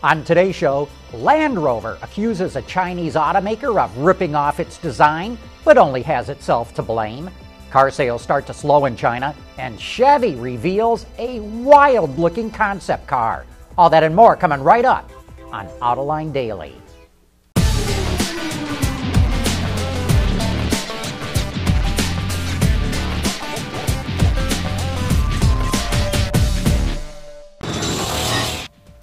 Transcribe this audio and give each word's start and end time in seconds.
On 0.00 0.22
today's 0.22 0.54
show, 0.54 0.88
Land 1.12 1.58
Rover 1.58 1.98
accuses 2.02 2.54
a 2.54 2.62
Chinese 2.62 3.16
automaker 3.16 3.82
of 3.82 3.98
ripping 3.98 4.36
off 4.36 4.60
its 4.60 4.78
design, 4.78 5.36
but 5.64 5.76
only 5.76 6.02
has 6.02 6.28
itself 6.28 6.72
to 6.74 6.82
blame. 6.82 7.28
Car 7.70 7.90
sales 7.90 8.22
start 8.22 8.46
to 8.46 8.54
slow 8.54 8.84
in 8.84 8.94
China, 8.94 9.34
and 9.58 9.80
Chevy 9.80 10.36
reveals 10.36 11.04
a 11.18 11.40
wild 11.40 12.16
looking 12.16 12.48
concept 12.48 13.08
car. 13.08 13.44
All 13.76 13.90
that 13.90 14.04
and 14.04 14.14
more 14.14 14.36
coming 14.36 14.62
right 14.62 14.84
up 14.84 15.10
on 15.50 15.66
Autoline 15.80 16.32
Daily. 16.32 16.76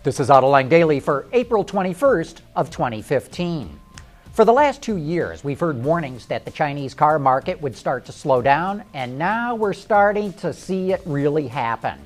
This 0.06 0.20
is 0.20 0.30
Autoline 0.30 0.70
Daily 0.70 1.00
for 1.00 1.26
April 1.34 1.66
21st 1.66 2.42
of 2.56 2.70
2015. 2.70 3.80
For 4.34 4.46
the 4.46 4.54
last 4.54 4.84
two 4.84 4.98
years, 4.98 5.44
we've 5.44 5.60
heard 5.60 5.84
warnings 5.84 6.28
that 6.28 6.46
the 6.46 6.52
Chinese 6.52 6.94
car 6.94 7.18
market 7.18 7.60
would 7.60 7.76
start 7.76 8.06
to 8.06 8.12
slow 8.12 8.40
down, 8.40 8.84
and 8.94 9.18
now 9.18 9.56
we're 9.56 9.74
starting 9.74 10.32
to 10.34 10.54
see 10.54 10.92
it 10.92 11.02
really 11.08 11.48
happen. 11.48 11.98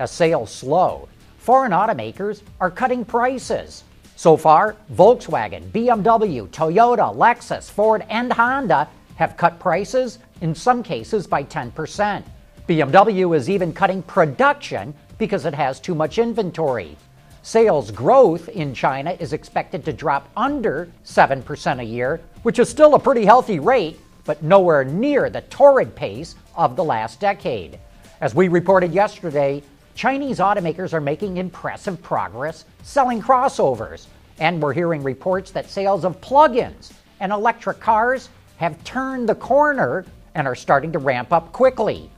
As 0.00 0.10
sales 0.10 0.50
slow, 0.50 1.08
foreign 1.38 1.70
automakers 1.70 2.42
are 2.60 2.72
cutting 2.72 3.04
prices. 3.04 3.84
So 4.16 4.36
far, 4.36 4.74
Volkswagen, 4.92 5.70
BMW, 5.70 6.48
Toyota, 6.48 7.14
Lexus, 7.14 7.70
Ford, 7.70 8.04
and 8.10 8.32
Honda 8.32 8.88
have 9.14 9.36
cut 9.36 9.60
prices, 9.60 10.18
in 10.40 10.56
some 10.56 10.82
cases 10.82 11.28
by 11.28 11.44
10%. 11.44 12.24
BMW 12.68 13.36
is 13.36 13.48
even 13.48 13.72
cutting 13.72 14.02
production 14.02 14.92
because 15.18 15.44
it 15.44 15.54
has 15.54 15.78
too 15.78 15.94
much 15.94 16.18
inventory. 16.18 16.96
Sales 17.44 17.90
growth 17.90 18.48
in 18.48 18.72
China 18.72 19.14
is 19.20 19.34
expected 19.34 19.84
to 19.84 19.92
drop 19.92 20.30
under 20.34 20.88
7% 21.04 21.78
a 21.78 21.84
year, 21.84 22.22
which 22.42 22.58
is 22.58 22.70
still 22.70 22.94
a 22.94 22.98
pretty 22.98 23.26
healthy 23.26 23.58
rate, 23.58 24.00
but 24.24 24.42
nowhere 24.42 24.82
near 24.82 25.28
the 25.28 25.42
torrid 25.42 25.94
pace 25.94 26.36
of 26.56 26.74
the 26.74 26.82
last 26.82 27.20
decade. 27.20 27.78
As 28.22 28.34
we 28.34 28.48
reported 28.48 28.94
yesterday, 28.94 29.62
Chinese 29.94 30.38
automakers 30.38 30.94
are 30.94 31.02
making 31.02 31.36
impressive 31.36 32.02
progress 32.02 32.64
selling 32.82 33.20
crossovers, 33.20 34.06
and 34.38 34.62
we're 34.62 34.72
hearing 34.72 35.02
reports 35.02 35.50
that 35.50 35.68
sales 35.68 36.06
of 36.06 36.18
plug 36.22 36.56
ins 36.56 36.94
and 37.20 37.30
electric 37.30 37.78
cars 37.78 38.30
have 38.56 38.82
turned 38.84 39.28
the 39.28 39.34
corner 39.34 40.06
and 40.34 40.48
are 40.48 40.54
starting 40.54 40.92
to 40.92 40.98
ramp 40.98 41.30
up 41.30 41.52
quickly. 41.52 42.10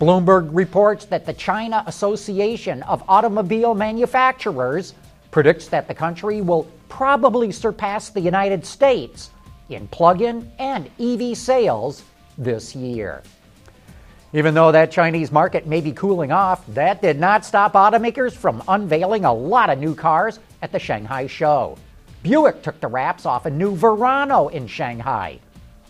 Bloomberg 0.00 0.48
reports 0.52 1.04
that 1.06 1.24
the 1.24 1.32
China 1.32 1.84
Association 1.86 2.82
of 2.82 3.04
Automobile 3.08 3.74
Manufacturers 3.74 4.92
predicts 5.30 5.68
that 5.68 5.86
the 5.86 5.94
country 5.94 6.40
will 6.40 6.66
probably 6.88 7.52
surpass 7.52 8.10
the 8.10 8.20
United 8.20 8.66
States 8.66 9.30
in 9.68 9.86
plug 9.88 10.20
in 10.20 10.50
and 10.58 10.90
EV 10.98 11.36
sales 11.36 12.02
this 12.36 12.74
year. 12.74 13.22
Even 14.32 14.52
though 14.52 14.72
that 14.72 14.90
Chinese 14.90 15.30
market 15.30 15.64
may 15.64 15.80
be 15.80 15.92
cooling 15.92 16.32
off, 16.32 16.66
that 16.74 17.00
did 17.00 17.20
not 17.20 17.44
stop 17.44 17.74
automakers 17.74 18.32
from 18.32 18.64
unveiling 18.66 19.24
a 19.24 19.32
lot 19.32 19.70
of 19.70 19.78
new 19.78 19.94
cars 19.94 20.40
at 20.60 20.72
the 20.72 20.78
Shanghai 20.78 21.28
show. 21.28 21.78
Buick 22.24 22.62
took 22.62 22.80
the 22.80 22.88
wraps 22.88 23.26
off 23.26 23.46
a 23.46 23.50
new 23.50 23.76
Verano 23.76 24.48
in 24.48 24.66
Shanghai. 24.66 25.38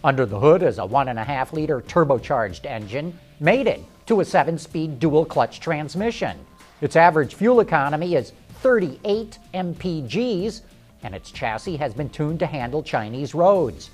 Under 0.05 0.27
the 0.27 0.39
hood 0.39 0.63
is 0.63 0.79
a 0.79 0.83
1.5 0.83 1.53
liter 1.55 1.81
turbocharged 1.81 2.67
engine 2.67 3.19
mated 3.41 3.83
to 4.05 4.21
a 4.21 4.25
7 4.25 4.59
speed 4.59 5.01
dual 5.01 5.25
clutch 5.25 5.61
transmission. 5.61 6.37
Its 6.83 6.95
average 6.95 7.35
fuel 7.35 7.61
economy 7.61 8.15
is 8.15 8.35
38 8.61 9.39
mpgs, 9.55 10.61
and 11.03 11.15
its 11.15 11.31
chassis 11.31 11.79
has 11.79 11.95
been 11.95 12.11
tuned 12.11 12.39
to 12.41 12.47
handle 12.47 12.83
Chinese 12.83 13.35
roads. 13.35 13.89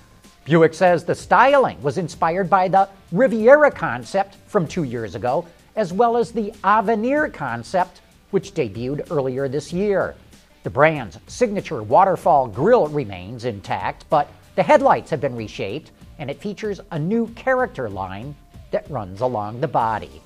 Buick 0.44 0.74
says 0.74 1.04
the 1.04 1.14
styling 1.14 1.80
was 1.80 1.96
inspired 1.96 2.50
by 2.50 2.66
the 2.66 2.88
Riviera 3.12 3.70
concept 3.70 4.34
from 4.48 4.66
two 4.66 4.82
years 4.82 5.14
ago, 5.14 5.46
as 5.76 5.92
well 5.92 6.16
as 6.16 6.32
the 6.32 6.52
Avenir 6.64 7.28
concept, 7.28 8.00
which 8.32 8.52
debuted 8.52 9.12
earlier 9.12 9.46
this 9.46 9.72
year. 9.72 10.16
The 10.64 10.70
brand's 10.70 11.20
signature 11.28 11.84
waterfall 11.84 12.48
grille 12.48 12.88
remains 12.88 13.44
intact, 13.44 14.06
but 14.10 14.28
the 14.56 14.64
headlights 14.64 15.10
have 15.10 15.20
been 15.20 15.36
reshaped, 15.36 15.92
and 16.20 16.30
it 16.30 16.40
features 16.40 16.80
a 16.92 16.98
new 16.98 17.26
character 17.28 17.88
line 17.88 18.36
that 18.70 18.88
runs 18.88 19.22
along 19.22 19.60
the 19.60 19.66
body. 19.66 20.22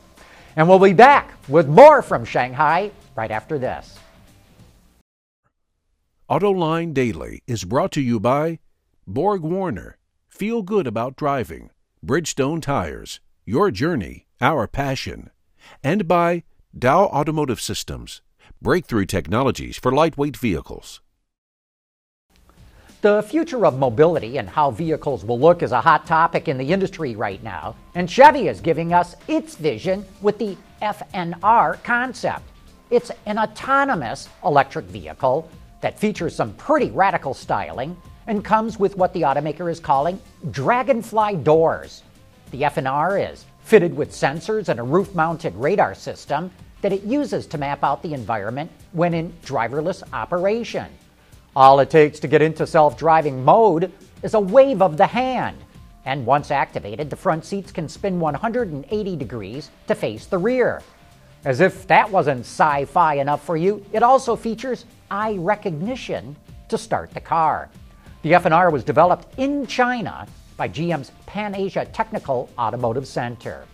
And 0.56 0.68
we'll 0.68 0.78
be 0.78 0.92
back 0.92 1.32
with 1.48 1.68
more 1.68 2.02
from 2.02 2.24
Shanghai 2.24 2.90
right 3.16 3.30
after 3.30 3.58
this. 3.58 3.98
AutoLine 6.28 6.92
Daily 6.92 7.42
is 7.46 7.64
brought 7.64 7.92
to 7.92 8.00
you 8.00 8.18
by 8.18 8.58
Borg 9.06 9.42
Warner. 9.42 9.96
Feel 10.28 10.62
good 10.62 10.86
about 10.86 11.16
driving. 11.16 11.70
Bridgestone 12.04 12.60
Tires. 12.60 13.20
Your 13.46 13.70
journey, 13.70 14.26
our 14.40 14.66
passion. 14.66 15.30
And 15.82 16.08
by 16.08 16.42
Dow 16.76 17.04
Automotive 17.04 17.60
Systems. 17.60 18.20
Breakthrough 18.60 19.06
technologies 19.06 19.76
for 19.76 19.92
lightweight 19.92 20.36
vehicles. 20.36 21.00
The 23.04 23.22
future 23.22 23.66
of 23.66 23.78
mobility 23.78 24.38
and 24.38 24.48
how 24.48 24.70
vehicles 24.70 25.26
will 25.26 25.38
look 25.38 25.62
is 25.62 25.72
a 25.72 25.80
hot 25.82 26.06
topic 26.06 26.48
in 26.48 26.56
the 26.56 26.72
industry 26.72 27.14
right 27.14 27.42
now, 27.42 27.76
and 27.94 28.10
Chevy 28.10 28.48
is 28.48 28.62
giving 28.62 28.94
us 28.94 29.14
its 29.28 29.56
vision 29.56 30.06
with 30.22 30.38
the 30.38 30.56
FNR 30.80 31.82
concept. 31.84 32.44
It's 32.88 33.10
an 33.26 33.38
autonomous 33.38 34.30
electric 34.42 34.86
vehicle 34.86 35.50
that 35.82 36.00
features 36.00 36.34
some 36.34 36.54
pretty 36.54 36.90
radical 36.92 37.34
styling 37.34 37.94
and 38.26 38.42
comes 38.42 38.78
with 38.78 38.96
what 38.96 39.12
the 39.12 39.20
automaker 39.20 39.70
is 39.70 39.80
calling 39.80 40.18
dragonfly 40.50 41.36
doors. 41.42 42.04
The 42.52 42.62
FNR 42.62 43.30
is 43.30 43.44
fitted 43.64 43.94
with 43.94 44.12
sensors 44.12 44.70
and 44.70 44.80
a 44.80 44.82
roof 44.82 45.14
mounted 45.14 45.54
radar 45.56 45.94
system 45.94 46.50
that 46.80 46.94
it 46.94 47.02
uses 47.02 47.46
to 47.48 47.58
map 47.58 47.84
out 47.84 48.02
the 48.02 48.14
environment 48.14 48.70
when 48.92 49.12
in 49.12 49.30
driverless 49.44 50.02
operation. 50.14 50.86
All 51.56 51.78
it 51.78 51.88
takes 51.88 52.18
to 52.18 52.28
get 52.28 52.42
into 52.42 52.66
self 52.66 52.96
driving 52.96 53.44
mode 53.44 53.92
is 54.22 54.34
a 54.34 54.40
wave 54.40 54.82
of 54.82 54.96
the 54.96 55.06
hand. 55.06 55.56
And 56.04 56.26
once 56.26 56.50
activated, 56.50 57.08
the 57.08 57.16
front 57.16 57.44
seats 57.44 57.70
can 57.70 57.88
spin 57.88 58.18
180 58.18 59.16
degrees 59.16 59.70
to 59.86 59.94
face 59.94 60.26
the 60.26 60.38
rear. 60.38 60.82
As 61.44 61.60
if 61.60 61.86
that 61.86 62.10
wasn't 62.10 62.40
sci 62.40 62.86
fi 62.86 63.14
enough 63.14 63.44
for 63.44 63.56
you, 63.56 63.84
it 63.92 64.02
also 64.02 64.34
features 64.34 64.84
eye 65.10 65.36
recognition 65.38 66.34
to 66.68 66.76
start 66.76 67.12
the 67.12 67.20
car. 67.20 67.68
The 68.22 68.32
FNR 68.32 68.72
was 68.72 68.82
developed 68.82 69.38
in 69.38 69.66
China 69.66 70.26
by 70.56 70.68
GM's 70.68 71.12
Pan 71.26 71.54
Asia 71.54 71.84
Technical 71.84 72.48
Automotive 72.58 73.06
Center. 73.06 73.64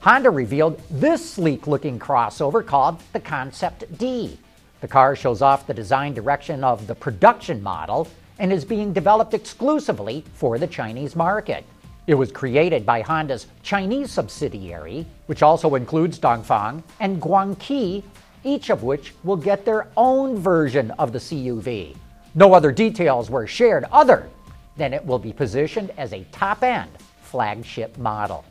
Honda 0.00 0.30
revealed 0.30 0.80
this 0.90 1.30
sleek 1.30 1.66
looking 1.66 1.98
crossover 1.98 2.64
called 2.64 3.00
the 3.12 3.20
Concept 3.20 3.96
D. 3.98 4.38
The 4.80 4.88
car 4.88 5.14
shows 5.14 5.42
off 5.42 5.66
the 5.66 5.74
design 5.74 6.14
direction 6.14 6.64
of 6.64 6.86
the 6.86 6.94
production 6.94 7.62
model 7.62 8.08
and 8.38 8.50
is 8.52 8.64
being 8.64 8.92
developed 8.94 9.34
exclusively 9.34 10.24
for 10.32 10.58
the 10.58 10.66
Chinese 10.66 11.14
market. 11.14 11.64
It 12.06 12.14
was 12.14 12.32
created 12.32 12.86
by 12.86 13.02
Honda's 13.02 13.46
Chinese 13.62 14.10
subsidiary, 14.10 15.06
which 15.26 15.42
also 15.42 15.74
includes 15.74 16.18
Dongfeng 16.18 16.82
and 16.98 17.20
Guangqi, 17.20 18.02
each 18.42 18.70
of 18.70 18.82
which 18.82 19.12
will 19.22 19.36
get 19.36 19.66
their 19.66 19.86
own 19.98 20.38
version 20.38 20.90
of 20.92 21.12
the 21.12 21.18
CUV. 21.18 21.94
No 22.34 22.54
other 22.54 22.72
details 22.72 23.28
were 23.28 23.46
shared 23.46 23.84
other 23.92 24.30
than 24.78 24.94
it 24.94 25.04
will 25.04 25.18
be 25.18 25.32
positioned 25.32 25.92
as 25.98 26.14
a 26.14 26.24
top 26.32 26.62
end 26.62 26.90
flagship 27.20 27.98
model. 27.98 28.44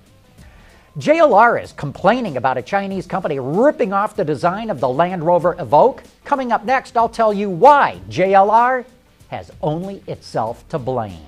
JLR 0.99 1.63
is 1.63 1.71
complaining 1.71 2.35
about 2.35 2.57
a 2.57 2.61
Chinese 2.61 3.05
company 3.07 3.39
ripping 3.39 3.93
off 3.93 4.17
the 4.17 4.25
design 4.25 4.69
of 4.69 4.81
the 4.81 4.89
Land 4.89 5.23
Rover 5.23 5.55
Evoque. 5.55 6.03
Coming 6.25 6.51
up 6.51 6.65
next, 6.65 6.97
I'll 6.97 7.07
tell 7.07 7.31
you 7.31 7.49
why 7.49 8.01
JLR 8.09 8.84
has 9.29 9.49
only 9.61 10.03
itself 10.07 10.67
to 10.67 10.78
blame. 10.78 11.22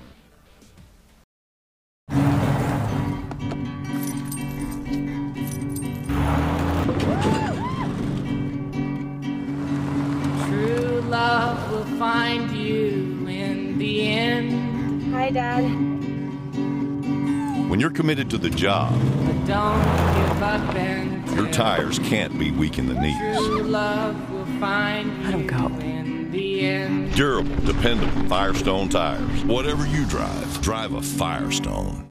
True 10.48 11.00
love 11.08 11.72
will 11.72 11.98
find 11.98 12.50
you 12.50 13.26
in 13.26 13.78
the 13.78 14.06
end. 14.06 15.14
Hi, 15.14 15.30
Dad. 15.30 15.62
When 17.70 17.80
you're 17.80 17.88
committed 17.88 18.28
to 18.28 18.36
the 18.36 18.50
job, 18.50 18.92
But 19.42 19.48
don't 19.48 20.28
give 20.28 20.42
up 20.42 20.74
and 20.76 21.30
your 21.36 21.50
tires 21.50 21.98
can't 21.98 22.38
be 22.38 22.52
weak 22.52 22.78
in 22.78 22.86
the 22.86 22.94
knees. 22.94 23.16
True 23.36 23.62
love 23.64 24.30
will 24.32 24.46
find 24.60 25.24
Let 25.24 25.34
'em 25.34 25.40
you 25.42 25.50
go. 25.50 25.66
in 25.80 26.30
the 26.30 26.60
end. 26.60 27.14
Durable, 27.16 27.56
dependable 27.64 28.28
Firestone 28.28 28.88
tires. 28.88 29.44
Whatever 29.44 29.84
you 29.86 30.04
drive, 30.04 30.60
drive 30.62 30.92
a 30.94 31.02
Firestone. 31.02 32.08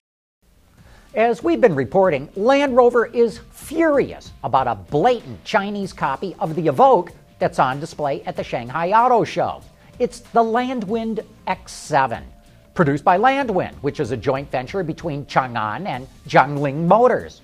As 1.16 1.42
we've 1.42 1.62
been 1.62 1.76
reporting, 1.76 2.28
Land 2.36 2.76
Rover 2.76 3.06
is 3.06 3.40
furious 3.52 4.32
about 4.44 4.68
a 4.68 4.76
blatant 4.76 5.42
Chinese 5.46 5.94
copy 5.94 6.36
of 6.40 6.56
the 6.56 6.68
Evoque 6.68 7.12
that's 7.40 7.60
on 7.60 7.80
display 7.80 8.24
at 8.26 8.36
the 8.36 8.44
Shanghai 8.44 8.92
Auto 8.92 9.24
Show. 9.24 9.62
It's 10.00 10.20
the 10.20 10.44
Landwind 10.44 11.22
X7, 11.48 12.24
produced 12.82 13.04
by 13.04 13.16
Landwind, 13.16 13.76
which 13.82 14.00
is 14.00 14.10
a 14.10 14.18
joint 14.18 14.50
venture 14.50 14.82
between 14.82 15.24
Chang'an 15.28 15.86
and 15.86 16.08
Jiangling 16.28 16.88
Motors. 16.88 17.42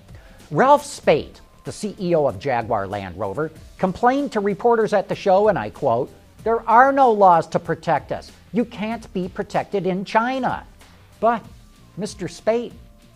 Ralph 0.50 0.82
Speth, 0.82 1.36
the 1.62 1.70
CEO 1.70 2.28
of 2.28 2.40
Jaguar 2.40 2.88
Land 2.88 3.16
Rover, 3.16 3.52
complained 3.78 4.32
to 4.32 4.40
reporters 4.40 4.92
at 4.92 5.08
the 5.08 5.14
show, 5.14 5.46
and 5.46 5.56
I 5.56 5.70
quote, 5.70 6.12
There 6.42 6.68
are 6.68 6.90
no 6.90 7.12
laws 7.12 7.46
to 7.50 7.60
protect 7.60 8.10
us. 8.10 8.32
You 8.52 8.64
can't 8.64 9.12
be 9.12 9.28
protected 9.28 9.86
in 9.86 10.04
China. 10.04 10.66
But 11.20 11.44
Mr. 11.96 12.28
Speth 12.28 12.72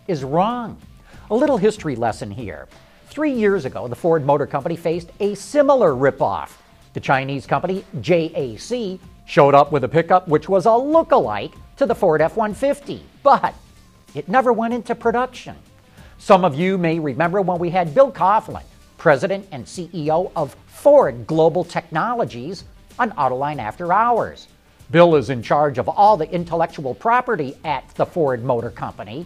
is 0.07 0.23
wrong. 0.23 0.79
A 1.29 1.35
little 1.35 1.57
history 1.57 1.97
lesson 1.97 2.31
here. 2.31 2.69
Three 3.07 3.33
years 3.33 3.65
ago, 3.65 3.89
the 3.89 3.97
Ford 3.97 4.25
Motor 4.25 4.47
Company 4.47 4.77
faced 4.77 5.09
a 5.19 5.35
similar 5.35 5.91
ripoff. 5.91 6.51
The 6.93 7.01
Chinese 7.01 7.45
company 7.45 7.83
JAC 7.99 8.97
showed 9.25 9.55
up 9.55 9.71
with 9.71 9.83
a 9.83 9.89
pickup 9.89 10.27
which 10.27 10.49
was 10.49 10.65
a 10.65 10.75
look-alike 10.75 11.53
to 11.77 11.85
the 11.85 11.95
Ford 11.95 12.21
F 12.21 12.35
150, 12.35 13.03
but 13.23 13.53
it 14.13 14.27
never 14.27 14.53
went 14.53 14.73
into 14.73 14.93
production. 14.95 15.55
Some 16.17 16.45
of 16.45 16.55
you 16.55 16.77
may 16.77 16.99
remember 16.99 17.41
when 17.41 17.59
we 17.59 17.69
had 17.69 17.95
Bill 17.95 18.11
Coughlin, 18.11 18.63
president 18.97 19.47
and 19.51 19.65
CEO 19.65 20.31
of 20.35 20.55
Ford 20.67 21.27
Global 21.27 21.63
Technologies, 21.63 22.63
on 22.99 23.11
Autoline 23.11 23.59
After 23.59 23.91
Hours. 23.91 24.47
Bill 24.91 25.15
is 25.15 25.29
in 25.29 25.41
charge 25.41 25.77
of 25.77 25.89
all 25.89 26.17
the 26.17 26.29
intellectual 26.31 26.93
property 26.93 27.57
at 27.63 27.87
the 27.95 28.05
Ford 28.05 28.43
Motor 28.43 28.69
Company, 28.69 29.25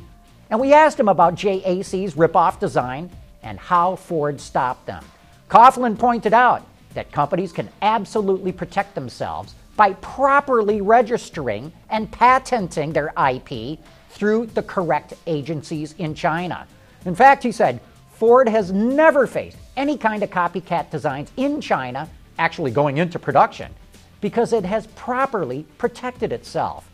and 0.50 0.60
we 0.60 0.74
asked 0.74 1.00
him 1.00 1.10
about 1.10 1.36
JAC's 1.36 2.14
ripoff 2.14 2.60
design 2.60 3.10
and 3.44 3.60
how 3.60 3.96
Ford 3.98 4.40
stopped 4.40 4.86
them. 4.86 5.04
Coughlin 5.50 5.98
pointed 5.98 6.34
out 6.34 6.66
that 6.94 7.12
companies 7.12 7.52
can 7.52 7.70
absolutely 7.82 8.52
protect 8.52 8.96
themselves 8.96 9.56
by 9.78 9.94
properly 9.94 10.82
registering 10.82 11.72
and 11.90 12.12
patenting 12.12 12.92
their 12.92 13.14
IP 13.32 13.80
through 14.10 14.48
the 14.48 14.64
correct 14.64 15.14
agencies 15.28 15.94
in 16.00 16.14
China. 16.14 16.68
In 17.06 17.16
fact, 17.16 17.44
he 17.44 17.52
said, 17.54 17.80
Ford 18.10 18.50
has 18.50 18.72
never 18.72 19.28
faced 19.28 19.58
any 19.78 19.96
kind 19.96 20.24
of 20.24 20.32
copycat 20.32 20.90
designs 20.90 21.32
in 21.38 21.62
China 21.62 22.10
actually 22.40 22.72
going 22.72 22.98
into 22.98 23.20
production 23.20 23.74
because 24.20 24.52
it 24.54 24.66
has 24.66 24.88
properly 24.88 25.66
protected 25.78 26.34
itself. 26.34 26.90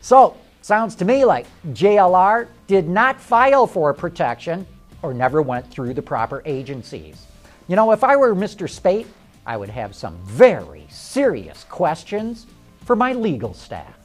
So, 0.00 0.36
sounds 0.62 0.94
to 0.96 1.04
me 1.04 1.24
like 1.24 1.46
JLR 1.72 2.46
did 2.68 2.88
not 2.88 3.20
file 3.20 3.66
for 3.66 3.92
protection 3.92 4.64
or 5.02 5.12
never 5.12 5.42
went 5.42 5.68
through 5.68 5.94
the 5.94 6.02
proper 6.02 6.42
agencies. 6.44 7.26
You 7.66 7.74
know, 7.74 7.90
if 7.90 8.04
I 8.04 8.14
were 8.14 8.34
Mr. 8.34 8.68
Speth, 8.68 9.06
I 9.46 9.56
would 9.56 9.70
have 9.70 9.94
some 9.94 10.18
very 10.24 10.86
serious 10.88 11.64
questions 11.64 12.46
for 12.84 12.94
my 12.94 13.12
legal 13.12 13.54
staff. 13.54 13.98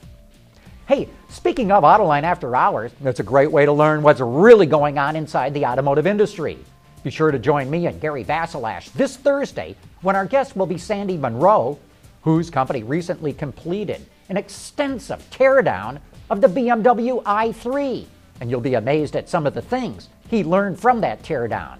Hey, 0.87 1.09
speaking 1.29 1.71
of 1.71 1.83
Autoline 1.83 2.23
After 2.23 2.55
Hours, 2.55 2.91
that's 3.01 3.19
a 3.19 3.23
great 3.23 3.51
way 3.51 3.65
to 3.65 3.73
learn 3.73 4.01
what's 4.01 4.21
really 4.21 4.65
going 4.65 4.97
on 4.97 5.15
inside 5.15 5.53
the 5.53 5.65
automotive 5.65 6.07
industry. 6.07 6.57
Be 7.03 7.11
sure 7.11 7.29
to 7.29 7.39
join 7.39 7.69
me 7.69 7.87
and 7.87 8.01
Gary 8.01 8.23
Vasilash 8.23 8.91
this 8.93 9.17
Thursday 9.17 9.75
when 10.01 10.15
our 10.15 10.25
guest 10.25 10.55
will 10.55 10.65
be 10.65 10.77
Sandy 10.77 11.17
Munro, 11.17 11.77
whose 12.21 12.49
company 12.49 12.83
recently 12.83 13.33
completed 13.33 14.05
an 14.29 14.37
extensive 14.37 15.23
teardown 15.29 15.99
of 16.29 16.41
the 16.41 16.47
BMW 16.47 17.21
i3. 17.23 18.05
And 18.39 18.49
you'll 18.49 18.61
be 18.61 18.73
amazed 18.75 19.15
at 19.15 19.29
some 19.29 19.45
of 19.45 19.53
the 19.53 19.61
things 19.61 20.09
he 20.29 20.43
learned 20.43 20.79
from 20.79 21.01
that 21.01 21.21
teardown. 21.21 21.77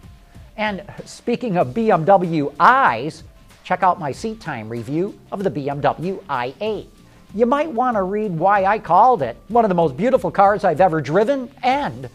And 0.58 0.84
speaking 1.06 1.58
of 1.58 1.70
BMW 1.70 2.54
i's, 2.60 3.24
check 3.68 3.84
out 3.84 4.00
my 4.00 4.14
seat 4.14 4.40
time 4.40 4.70
review 4.70 5.14
of 5.30 5.44
the 5.44 5.52
BMW 5.52 6.24
i8. 6.30 6.88
You 7.36 7.46
might 7.46 7.70
want 7.70 7.98
to 7.98 8.04
read 8.04 8.32
why 8.32 8.64
I 8.64 8.80
called 8.80 9.22
it 9.22 9.36
one 9.50 9.66
of 9.66 9.70
the 9.70 9.76
most 9.76 9.98
beautiful 9.98 10.32
cars 10.32 10.64
I've 10.64 10.80
ever 10.80 11.02
driven 11.02 11.52
and 11.64 12.10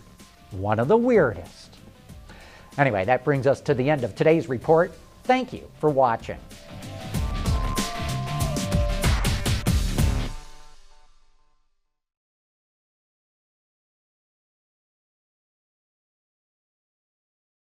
one 0.52 0.78
of 0.78 0.88
the 0.88 0.96
weirdest. 0.96 1.76
Anyway, 2.78 3.04
that 3.04 3.22
brings 3.22 3.46
us 3.46 3.60
to 3.60 3.74
the 3.74 3.90
end 3.90 4.02
of 4.02 4.16
today's 4.16 4.48
report. 4.48 4.94
Thank 5.24 5.52
you 5.52 5.68
for 5.78 5.90
watching. 5.90 6.38